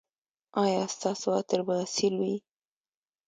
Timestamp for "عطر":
1.39-1.59